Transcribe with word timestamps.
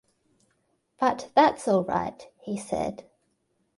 "But 0.99 1.29
that's 1.35 1.67
all 1.67 1.83
right," 1.83 2.27
he 2.39 2.57
said. 2.57 3.05